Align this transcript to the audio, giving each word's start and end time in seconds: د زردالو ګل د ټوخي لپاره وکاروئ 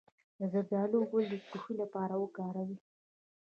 د 0.39 0.41
زردالو 0.53 0.99
ګل 1.11 1.25
د 1.29 1.33
ټوخي 1.49 1.73
لپاره 1.81 2.13
وکاروئ 2.23 2.73